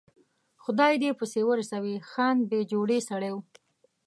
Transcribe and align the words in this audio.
خدای 0.63 0.91
یې 0.93 0.99
دې 1.03 1.11
پسې 1.19 1.41
ورسوي، 1.45 1.95
خان 2.09 2.37
بې 2.49 2.59
جوړې 2.71 2.99
سړی 3.09 3.31
و. 3.33 3.37